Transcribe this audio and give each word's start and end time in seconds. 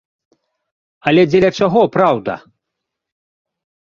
Але 1.11 1.25
дзеля 1.33 1.51
чаго 1.59 1.81
праўда? 1.97 2.33